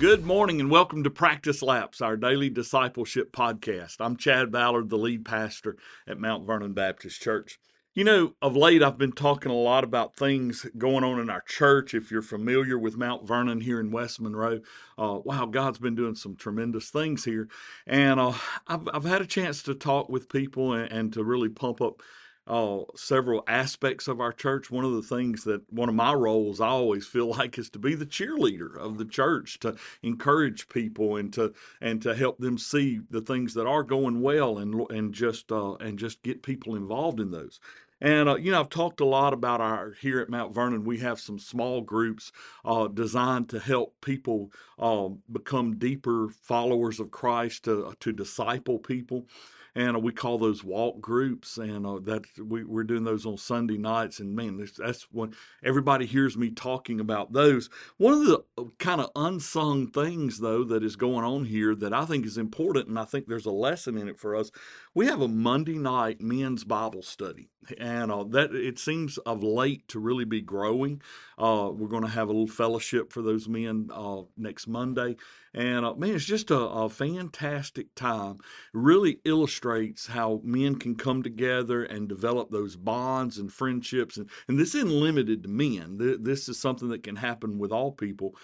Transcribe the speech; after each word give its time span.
Good 0.00 0.24
morning 0.24 0.62
and 0.62 0.70
welcome 0.70 1.04
to 1.04 1.10
Practice 1.10 1.60
Laps, 1.60 2.00
our 2.00 2.16
daily 2.16 2.48
discipleship 2.48 3.32
podcast. 3.32 3.96
I'm 4.00 4.16
Chad 4.16 4.50
Ballard, 4.50 4.88
the 4.88 4.96
lead 4.96 5.26
pastor 5.26 5.76
at 6.08 6.18
Mount 6.18 6.46
Vernon 6.46 6.72
Baptist 6.72 7.20
Church. 7.20 7.60
You 7.92 8.04
know, 8.04 8.32
of 8.40 8.56
late 8.56 8.82
I've 8.82 8.96
been 8.96 9.12
talking 9.12 9.52
a 9.52 9.54
lot 9.54 9.84
about 9.84 10.16
things 10.16 10.64
going 10.78 11.04
on 11.04 11.20
in 11.20 11.28
our 11.28 11.42
church. 11.42 11.92
If 11.92 12.10
you're 12.10 12.22
familiar 12.22 12.78
with 12.78 12.96
Mount 12.96 13.28
Vernon 13.28 13.60
here 13.60 13.78
in 13.78 13.90
West 13.90 14.22
Monroe, 14.22 14.60
uh, 14.96 15.18
wow, 15.22 15.44
God's 15.44 15.80
been 15.80 15.96
doing 15.96 16.14
some 16.14 16.34
tremendous 16.34 16.88
things 16.88 17.26
here. 17.26 17.50
And 17.86 18.18
uh, 18.18 18.32
I've, 18.66 18.88
I've 18.94 19.04
had 19.04 19.20
a 19.20 19.26
chance 19.26 19.62
to 19.64 19.74
talk 19.74 20.08
with 20.08 20.30
people 20.30 20.72
and, 20.72 20.90
and 20.90 21.12
to 21.12 21.22
really 21.22 21.50
pump 21.50 21.82
up 21.82 22.00
uh, 22.50 22.82
several 22.96 23.44
aspects 23.46 24.08
of 24.08 24.20
our 24.20 24.32
church. 24.32 24.72
One 24.72 24.84
of 24.84 24.92
the 24.92 25.02
things 25.02 25.44
that 25.44 25.62
one 25.72 25.88
of 25.88 25.94
my 25.94 26.12
roles 26.12 26.60
I 26.60 26.66
always 26.66 27.06
feel 27.06 27.26
like 27.36 27.56
is 27.58 27.70
to 27.70 27.78
be 27.78 27.94
the 27.94 28.06
cheerleader 28.06 28.76
of 28.76 28.98
the 28.98 29.04
church, 29.04 29.60
to 29.60 29.76
encourage 30.02 30.68
people 30.68 31.16
and 31.16 31.32
to 31.34 31.54
and 31.80 32.02
to 32.02 32.14
help 32.14 32.38
them 32.38 32.58
see 32.58 33.00
the 33.08 33.20
things 33.20 33.54
that 33.54 33.66
are 33.66 33.84
going 33.84 34.20
well 34.20 34.58
and 34.58 34.90
and 34.90 35.14
just 35.14 35.52
uh, 35.52 35.74
and 35.74 35.98
just 35.98 36.22
get 36.22 36.42
people 36.42 36.74
involved 36.74 37.20
in 37.20 37.30
those. 37.30 37.60
And 38.00 38.28
uh, 38.28 38.36
you 38.36 38.50
know, 38.50 38.60
I've 38.60 38.68
talked 38.68 39.00
a 39.00 39.04
lot 39.04 39.32
about 39.32 39.60
our 39.60 39.92
here 40.00 40.18
at 40.18 40.28
Mount 40.28 40.52
Vernon. 40.52 40.84
We 40.84 40.98
have 40.98 41.20
some 41.20 41.38
small 41.38 41.82
groups 41.82 42.32
uh, 42.64 42.88
designed 42.88 43.48
to 43.50 43.60
help 43.60 43.94
people 44.00 44.50
uh, 44.76 45.10
become 45.30 45.78
deeper 45.78 46.28
followers 46.42 46.98
of 46.98 47.12
Christ, 47.12 47.64
to 47.64 47.94
to 48.00 48.12
disciple 48.12 48.80
people 48.80 49.26
and 49.74 49.96
uh, 49.96 50.00
we 50.00 50.12
call 50.12 50.38
those 50.38 50.64
walk 50.64 51.00
groups, 51.00 51.56
and 51.56 51.86
uh, 51.86 51.98
that 52.02 52.22
we, 52.38 52.64
we're 52.64 52.84
doing 52.84 53.04
those 53.04 53.26
on 53.26 53.36
Sunday 53.36 53.78
nights. 53.78 54.20
And 54.20 54.34
man, 54.34 54.56
that's, 54.56 54.72
that's 54.72 55.02
when 55.12 55.34
everybody 55.62 56.06
hears 56.06 56.36
me 56.36 56.50
talking 56.50 57.00
about 57.00 57.32
those. 57.32 57.70
One 57.96 58.14
of 58.14 58.24
the 58.26 58.44
uh, 58.58 58.64
kind 58.78 59.00
of 59.00 59.10
unsung 59.16 59.88
things, 59.88 60.38
though, 60.38 60.64
that 60.64 60.82
is 60.82 60.96
going 60.96 61.24
on 61.24 61.44
here 61.44 61.74
that 61.76 61.92
I 61.92 62.04
think 62.04 62.26
is 62.26 62.38
important, 62.38 62.88
and 62.88 62.98
I 62.98 63.04
think 63.04 63.26
there's 63.26 63.46
a 63.46 63.50
lesson 63.50 63.96
in 63.96 64.08
it 64.08 64.18
for 64.18 64.36
us. 64.36 64.50
We 64.94 65.06
have 65.06 65.20
a 65.20 65.28
Monday 65.28 65.78
night 65.78 66.20
men's 66.20 66.64
Bible 66.64 67.02
study, 67.02 67.48
and 67.78 68.10
uh, 68.10 68.24
that 68.24 68.54
it 68.54 68.78
seems 68.78 69.18
of 69.18 69.42
late 69.42 69.86
to 69.88 70.00
really 70.00 70.24
be 70.24 70.40
growing. 70.40 71.02
Uh, 71.38 71.70
we're 71.72 71.88
going 71.88 72.02
to 72.02 72.08
have 72.08 72.28
a 72.28 72.32
little 72.32 72.46
fellowship 72.46 73.12
for 73.12 73.22
those 73.22 73.48
men 73.48 73.88
uh, 73.92 74.22
next 74.36 74.66
Monday, 74.66 75.16
and 75.54 75.84
uh, 75.84 75.94
man, 75.94 76.14
it's 76.14 76.24
just 76.24 76.50
a, 76.50 76.58
a, 76.58 76.88
fantastic 76.88 77.94
time. 77.94 78.38
Really 78.72 79.20
illustrates 79.24 80.06
how 80.06 80.40
men 80.44 80.76
can 80.76 80.94
come 80.94 81.22
together 81.22 81.84
and 81.84 82.08
develop 82.08 82.50
those 82.50 82.76
bonds 82.76 83.38
and 83.38 83.52
friendships. 83.52 84.16
And, 84.16 84.28
and 84.48 84.58
this 84.58 84.74
isn't 84.74 84.90
limited 84.90 85.42
to 85.42 85.48
men, 85.48 85.98
this 86.20 86.48
is 86.48 86.58
something 86.58 86.88
that 86.88 87.02
can 87.02 87.16
happen 87.16 87.58
with 87.58 87.72
all 87.72 87.92
people. 87.92 88.34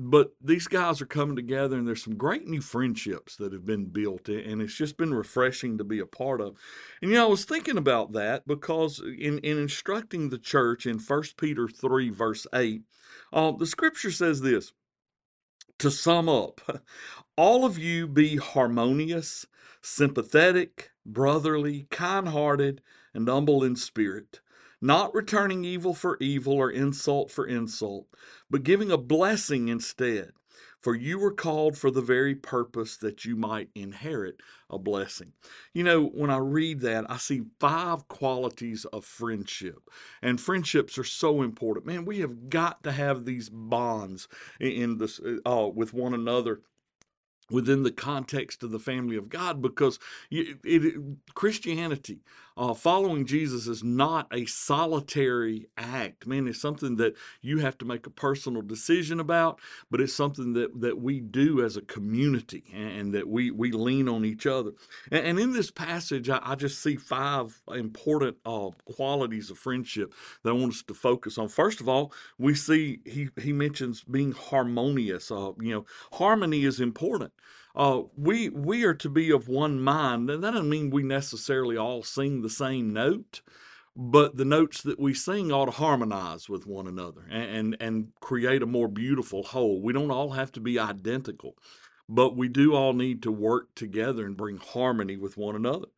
But 0.00 0.30
these 0.40 0.68
guys 0.68 1.00
are 1.02 1.06
coming 1.06 1.34
together, 1.34 1.76
and 1.76 1.86
there's 1.86 2.04
some 2.04 2.16
great 2.16 2.46
new 2.46 2.60
friendships 2.60 3.34
that 3.36 3.52
have 3.52 3.66
been 3.66 3.86
built, 3.86 4.28
and 4.28 4.62
it's 4.62 4.76
just 4.76 4.96
been 4.96 5.12
refreshing 5.12 5.76
to 5.76 5.82
be 5.82 5.98
a 5.98 6.06
part 6.06 6.40
of. 6.40 6.56
And 7.02 7.10
you 7.10 7.16
know, 7.16 7.26
I 7.26 7.28
was 7.28 7.44
thinking 7.44 7.76
about 7.76 8.12
that 8.12 8.46
because 8.46 9.00
in, 9.00 9.38
in 9.38 9.58
instructing 9.58 10.28
the 10.28 10.38
church 10.38 10.86
in 10.86 11.00
1 11.00 11.22
Peter 11.36 11.66
3, 11.66 12.10
verse 12.10 12.46
8, 12.54 12.82
uh, 13.32 13.50
the 13.50 13.66
scripture 13.66 14.12
says 14.12 14.40
this 14.40 14.72
to 15.80 15.90
sum 15.90 16.28
up, 16.28 16.60
all 17.36 17.64
of 17.64 17.76
you 17.76 18.06
be 18.06 18.36
harmonious, 18.36 19.46
sympathetic, 19.82 20.92
brotherly, 21.04 21.88
kind 21.90 22.28
hearted, 22.28 22.82
and 23.14 23.28
humble 23.28 23.64
in 23.64 23.74
spirit, 23.74 24.40
not 24.80 25.14
returning 25.14 25.64
evil 25.64 25.94
for 25.94 26.16
evil 26.20 26.54
or 26.54 26.70
insult 26.70 27.30
for 27.30 27.46
insult, 27.46 28.06
but 28.50 28.62
giving 28.62 28.90
a 28.90 28.98
blessing 28.98 29.68
instead. 29.68 30.32
For 30.80 30.94
you 30.94 31.18
were 31.18 31.32
called 31.32 31.76
for 31.76 31.90
the 31.90 32.00
very 32.00 32.36
purpose 32.36 32.96
that 32.98 33.24
you 33.24 33.34
might 33.34 33.68
inherit 33.74 34.40
a 34.70 34.78
blessing. 34.78 35.32
You 35.74 35.82
know, 35.82 36.04
when 36.04 36.30
I 36.30 36.36
read 36.36 36.80
that, 36.82 37.10
I 37.10 37.16
see 37.16 37.42
five 37.58 38.06
qualities 38.06 38.84
of 38.84 39.04
friendship. 39.04 39.90
And 40.22 40.40
friendships 40.40 40.96
are 40.96 41.04
so 41.04 41.42
important. 41.42 41.86
Man, 41.86 42.04
we 42.04 42.20
have 42.20 42.48
got 42.48 42.84
to 42.84 42.92
have 42.92 43.24
these 43.24 43.48
bonds 43.48 44.28
in 44.60 44.98
this 44.98 45.20
uh, 45.44 45.68
with 45.74 45.92
one 45.92 46.14
another 46.14 46.60
within 47.50 47.82
the 47.82 47.90
context 47.90 48.62
of 48.62 48.70
the 48.70 48.78
family 48.78 49.16
of 49.16 49.28
God 49.28 49.62
because 49.62 49.98
it, 50.30 50.58
it, 50.64 51.02
Christianity, 51.34 52.20
uh, 52.58 52.74
following 52.74 53.24
Jesus 53.24 53.68
is 53.68 53.84
not 53.84 54.26
a 54.32 54.44
solitary 54.46 55.68
act. 55.76 56.26
Man, 56.26 56.48
it's 56.48 56.60
something 56.60 56.96
that 56.96 57.14
you 57.40 57.58
have 57.58 57.78
to 57.78 57.84
make 57.84 58.04
a 58.06 58.10
personal 58.10 58.62
decision 58.62 59.20
about, 59.20 59.60
but 59.92 60.00
it's 60.00 60.12
something 60.12 60.54
that, 60.54 60.80
that 60.80 61.00
we 61.00 61.20
do 61.20 61.64
as 61.64 61.76
a 61.76 61.82
community 61.82 62.64
and, 62.74 62.90
and 62.90 63.14
that 63.14 63.28
we, 63.28 63.52
we 63.52 63.70
lean 63.70 64.08
on 64.08 64.24
each 64.24 64.44
other. 64.44 64.72
And, 65.12 65.24
and 65.24 65.38
in 65.38 65.52
this 65.52 65.70
passage, 65.70 66.28
I, 66.28 66.40
I, 66.42 66.56
just 66.56 66.82
see 66.82 66.96
five 66.96 67.62
important 67.72 68.38
uh, 68.44 68.70
qualities 68.84 69.50
of 69.50 69.58
friendship 69.58 70.12
that 70.42 70.50
I 70.50 70.54
want 70.54 70.72
us 70.72 70.82
to 70.82 70.94
focus 70.94 71.38
on. 71.38 71.46
First 71.46 71.80
of 71.80 71.88
all, 71.88 72.12
we 72.38 72.56
see 72.56 72.98
he, 73.04 73.28
he 73.40 73.52
mentions 73.52 74.02
being 74.02 74.32
harmonious. 74.32 75.30
Uh, 75.30 75.52
you 75.60 75.72
know, 75.72 75.86
harmony 76.10 76.64
is 76.64 76.80
important 76.80 77.32
uh, 77.78 78.02
we 78.16 78.50
we 78.50 78.84
are 78.84 78.94
to 78.94 79.08
be 79.08 79.30
of 79.30 79.48
one 79.48 79.80
mind, 79.80 80.30
and 80.30 80.44
that 80.44 80.52
doesn't 80.52 80.68
mean 80.68 80.90
we 80.90 81.04
necessarily 81.04 81.78
all 81.78 82.02
sing 82.02 82.42
the 82.42 82.50
same 82.50 82.92
note, 82.92 83.40
but 83.96 84.36
the 84.36 84.44
notes 84.44 84.82
that 84.82 85.00
we 85.00 85.14
sing 85.14 85.52
ought 85.52 85.66
to 85.66 85.70
harmonize 85.72 86.48
with 86.48 86.66
one 86.66 86.88
another 86.88 87.22
and, 87.30 87.50
and, 87.50 87.76
and 87.80 88.08
create 88.20 88.62
a 88.62 88.66
more 88.66 88.88
beautiful 88.88 89.44
whole. 89.44 89.80
We 89.82 89.92
don't 89.92 90.10
all 90.10 90.30
have 90.32 90.52
to 90.52 90.60
be 90.60 90.78
identical, 90.78 91.56
but 92.08 92.36
we 92.36 92.48
do 92.48 92.74
all 92.74 92.94
need 92.94 93.22
to 93.24 93.32
work 93.32 93.74
together 93.76 94.26
and 94.26 94.36
bring 94.36 94.58
harmony 94.58 95.16
with 95.16 95.36
one 95.36 95.56
another. 95.56 95.88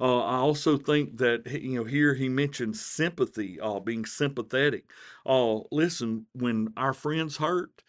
Uh, 0.00 0.20
I 0.20 0.36
also 0.36 0.78
think 0.78 1.18
that 1.18 1.46
you 1.46 1.78
know 1.78 1.84
here 1.84 2.14
he 2.14 2.28
mentions 2.28 2.84
sympathy, 2.84 3.58
uh, 3.60 3.80
being 3.80 4.04
sympathetic. 4.04 4.84
Uh, 5.26 5.60
listen, 5.72 6.26
when 6.34 6.72
our 6.76 6.92
friends 6.92 7.38
hurt, 7.38 7.82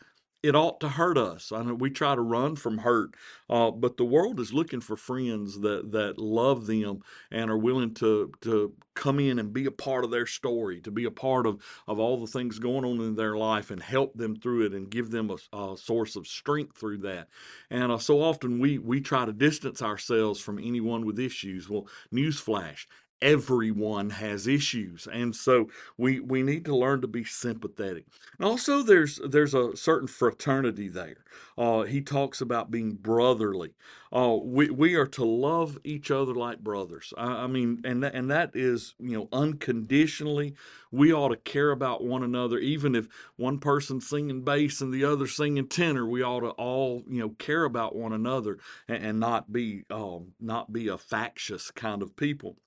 it 0.44 0.56
ought 0.56 0.80
to 0.80 0.90
hurt 0.90 1.18
us. 1.18 1.52
I 1.52 1.62
know 1.64 1.76
we 1.76 1.92
try 1.92 2.16
to 2.16 2.22
run 2.22 2.56
from 2.56 2.80
hurt, 2.80 3.16
uh, 3.50 3.70
but 3.72 3.98
the 3.98 4.06
world 4.06 4.40
is 4.40 4.54
looking 4.54 4.82
for 4.82 4.98
friends 4.98 5.60
that 5.62 5.92
that 5.92 6.18
love 6.18 6.66
them 6.66 7.02
and 7.30 7.52
are 7.52 7.58
willing 7.58 7.94
to 7.96 8.32
to 8.42 8.74
come 8.96 9.20
in 9.20 9.40
and 9.40 9.54
be 9.54 9.66
a 9.66 9.72
part 9.72 10.04
of 10.04 10.12
their 10.12 10.26
story, 10.26 10.82
to 10.82 10.92
be 10.92 11.06
a 11.06 11.12
part 11.12 11.46
of 11.46 11.62
of 11.88 12.00
all 12.00 12.20
the 12.20 12.28
things 12.28 12.60
going 12.60 12.86
on 12.86 13.00
in 13.02 13.16
their 13.16 13.38
life, 13.38 13.70
and 13.72 13.82
help 13.84 14.14
them 14.16 14.36
through 14.36 14.66
it, 14.66 14.74
and 14.74 14.90
give 14.90 15.12
them 15.12 15.30
a, 15.30 15.58
a 15.58 15.78
source 15.78 16.16
of 16.16 16.28
strength 16.28 16.78
through 16.78 16.98
that. 17.00 17.28
And 17.70 17.92
uh, 17.92 17.98
so 18.00 18.22
often 18.22 18.60
we 18.60 18.78
we 18.80 19.02
try 19.02 19.26
to 19.26 19.34
distance 19.34 19.82
ourselves 19.82 20.40
from 20.40 20.58
anyone 20.60 21.06
with 21.06 21.20
issues. 21.20 21.70
Well, 21.70 21.88
newsflash: 22.14 22.86
everyone 23.22 24.10
has 24.10 24.48
issues 24.48 25.08
and 25.12 25.36
so 25.36 25.68
we 25.98 26.20
we 26.20 26.42
need 26.44 26.66
to 26.66 26.76
learn 26.76 27.02
to 27.02 27.08
be 27.08 27.24
sympathetic. 27.24 28.06
And 28.38 28.48
also 28.48 28.82
there's 28.82 29.20
there's 29.28 29.54
a 29.54 29.76
certain 29.76 30.08
fraternity 30.08 30.88
there. 30.88 31.24
Uh, 31.58 31.84
he 31.84 32.02
talks 32.02 32.42
about 32.42 32.72
being 32.72 32.94
brotherly. 32.94 33.74
Uh, 34.14 34.38
we, 34.42 34.70
we 34.70 34.96
are 34.96 35.08
to 35.08 35.24
love 35.24 35.78
each 35.84 36.12
other 36.12 36.34
like 36.34 36.60
brothers. 36.60 37.14
I, 37.18 37.44
I 37.44 37.48
mean 37.48 37.82
and 37.84 38.04
that, 38.04 38.14
and 38.16 38.30
that 38.32 38.52
is 38.54 38.96
you 39.00 39.18
know 39.18 39.30
unconditionally. 39.32 40.56
We 40.92 41.14
ought 41.14 41.30
to 41.30 41.38
care 41.38 41.72
about 41.72 42.04
one 42.04 42.24
another. 42.24 42.58
Even 42.60 42.96
if 42.96 43.08
one 43.38 43.60
person's 43.60 44.08
singing 44.08 44.44
bass 44.44 44.82
and 44.82 44.94
the 44.94 45.06
other 45.06 45.28
singing 45.28 45.68
tenor 45.68 46.06
we 46.06 46.22
ought 46.24 46.42
to 46.42 46.50
all 46.52 47.04
you 47.08 47.20
know 47.20 47.30
care 47.30 47.64
about 47.64 47.96
one 47.96 48.14
another 48.14 48.60
and, 48.88 49.04
and 49.04 49.20
not 49.20 49.52
be 49.52 49.84
um, 49.90 50.34
not 50.40 50.74
be 50.74 50.88
a 50.88 50.98
factious 50.98 51.72
kind 51.72 52.02
of 52.02 52.16
people 52.16 52.58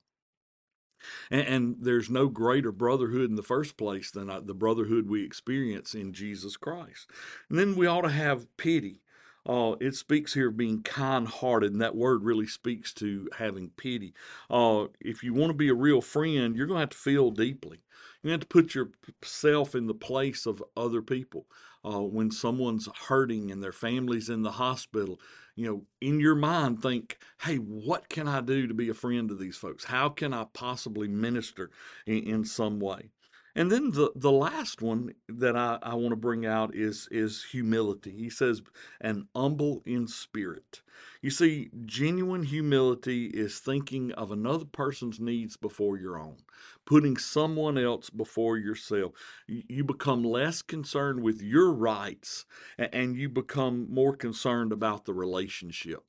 and, 1.31 1.47
and, 1.47 1.77
there's 1.81 2.09
no 2.09 2.29
greater 2.29 2.73
brotherhood 2.73 3.29
in 3.31 3.37
the 3.37 3.43
first 3.43 3.77
place 3.77 4.11
than 4.11 4.31
uh, 4.31 4.41
the 4.41 4.55
brotherhood 4.55 5.09
we 5.09 5.25
experience 5.25 5.95
in 5.95 6.13
Jesus 6.13 6.57
Christ. 6.57 7.11
And 7.49 7.59
then 7.59 7.75
we 7.75 7.87
ought 7.87 8.03
to 8.03 8.11
have 8.11 8.57
pity. 8.57 9.01
Uh, 9.47 9.75
it 9.81 9.95
speaks 9.95 10.33
here 10.33 10.49
of 10.49 10.57
being 10.57 10.83
kind 10.83 11.29
hearted, 11.29 11.73
and 11.73 11.81
that 11.83 11.97
word 11.97 12.25
really 12.25 12.47
speaks 12.47 12.95
to 12.95 13.29
having 13.37 13.71
pity. 13.77 14.15
Uh, 14.49 14.87
if 15.01 15.23
you 15.23 15.35
want 15.35 15.51
to 15.51 15.55
be 15.55 15.69
a 15.69 15.75
real 15.75 16.01
friend, 16.01 16.57
you're 16.57 16.67
going 16.67 16.79
to 16.79 16.83
have 16.83 16.91
to 16.91 16.97
feel 16.97 17.31
deeply. 17.31 17.81
You 18.23 18.31
have 18.31 18.41
to 18.41 18.47
put 18.47 18.75
yourself 18.75 19.75
in 19.75 19.87
the 19.87 19.95
place 19.95 20.47
of 20.47 20.65
other 20.77 21.03
people. 21.03 21.47
Uh, 21.85 22.01
when 22.01 22.31
someone's 22.31 22.89
hurting 23.09 23.51
and 23.51 23.63
their 23.63 23.71
family's 23.71 24.31
in 24.31 24.41
the 24.41 24.53
hospital, 24.53 25.21
you 25.55 25.67
know, 25.67 25.83
in 26.01 26.19
your 26.19 26.35
mind, 26.35 26.81
think, 26.81 27.19
hey, 27.43 27.57
what 27.57 28.09
can 28.09 28.27
I 28.27 28.41
do 28.41 28.67
to 28.67 28.73
be 28.73 28.89
a 28.89 28.95
friend 28.95 29.29
to 29.29 29.35
these 29.35 29.59
folks? 29.59 29.85
How 29.85 30.09
can 30.09 30.33
I 30.33 30.47
possibly 30.55 31.09
minister 31.09 31.71
in, 32.07 32.23
in 32.23 32.45
some 32.47 32.81
way? 32.81 33.11
And 33.57 33.71
then 33.71 33.93
the, 33.93 34.11
the 34.17 34.33
last 34.33 34.83
one 34.83 35.15
that 35.29 35.57
I, 35.57 35.79
I 35.81 35.95
want 35.95 36.11
to 36.11 36.17
bring 36.17 36.45
out 36.45 36.75
is 36.75 37.09
is 37.11 37.45
humility. 37.53 38.11
He 38.11 38.29
says, 38.29 38.63
and 39.01 39.27
humble 39.35 39.83
in 39.87 40.09
spirit. 40.09 40.83
You 41.23 41.31
see, 41.31 41.71
genuine 41.87 42.43
humility 42.43 43.27
is 43.27 43.59
thinking 43.59 44.13
of 44.13 44.33
another 44.33 44.65
person's 44.65 45.21
needs 45.21 45.57
before 45.57 45.97
your 45.97 46.19
own, 46.19 46.37
putting 46.85 47.17
someone 47.17 47.79
else 47.79 48.11
before 48.11 48.59
yourself. 48.59 49.13
You 49.47 49.85
become 49.85 50.25
less 50.25 50.61
concerned 50.61 51.23
with 51.23 51.41
your 51.41 51.73
rights 51.73 52.47
and 52.77 53.17
you 53.17 53.29
become 53.29 53.87
more 53.93 54.17
concerned 54.17 54.73
about 54.73 55.05
the 55.05 55.15
relationship 55.15 56.03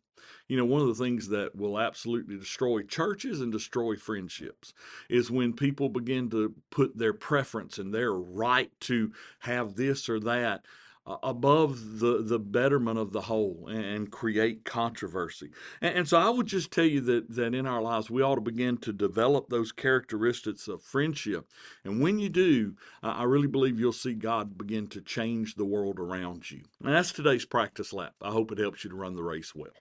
you 0.47 0.57
know, 0.57 0.65
one 0.65 0.81
of 0.81 0.87
the 0.87 1.03
things 1.03 1.29
that 1.29 1.55
will 1.55 1.79
absolutely 1.79 2.37
destroy 2.37 2.83
churches 2.83 3.41
and 3.41 3.51
destroy 3.51 3.95
friendships 3.95 4.73
is 5.09 5.31
when 5.31 5.53
people 5.53 5.89
begin 5.89 6.29
to 6.29 6.53
put 6.69 6.97
their 6.97 7.13
preference 7.13 7.77
and 7.77 7.93
their 7.93 8.13
right 8.13 8.71
to 8.81 9.11
have 9.39 9.75
this 9.75 10.07
or 10.07 10.19
that 10.19 10.65
uh, 11.07 11.17
above 11.21 11.99
the 11.99 12.23
the 12.23 12.39
betterment 12.39 12.97
of 12.97 13.11
the 13.11 13.21
whole 13.21 13.67
and, 13.69 14.11
create 14.11 14.65
controversy. 14.65 15.51
And, 15.81 15.99
and, 15.99 16.07
so 16.07 16.17
I 16.17 16.29
would 16.29 16.47
just 16.47 16.71
tell 16.71 16.85
you 16.85 17.01
that 17.01 17.29
that 17.35 17.53
in 17.53 17.67
our 17.67 17.81
lives 17.81 18.09
we 18.09 18.23
ought 18.23 18.35
to 18.35 18.41
begin 18.41 18.77
to 18.77 18.93
develop 18.93 19.49
those 19.49 19.71
characteristics 19.71 20.67
of 20.67 20.81
friendship. 20.81 21.47
And 21.83 22.01
when 22.01 22.17
you 22.17 22.29
do, 22.29 22.75
uh, 23.03 23.07
I 23.07 23.23
really 23.23 23.47
believe 23.47 23.79
you'll 23.79 23.93
see 23.93 24.13
God 24.13 24.57
begin 24.57 24.87
to 24.87 25.01
change 25.01 25.55
the 25.55 25.65
world 25.65 25.99
around 25.99 26.49
you. 26.49 26.63
And 26.83 26.93
that's 26.93 27.11
today's 27.11 27.45
practice 27.45 27.93
lap. 27.93 28.13
I 28.21 28.31
hope 28.31 28.51
it 28.51 28.57
helps 28.57 28.83
you 28.83 28.89
to 28.89 28.95
run 28.95 29.15
the 29.15 29.23
race 29.23 29.53
well. 29.53 29.73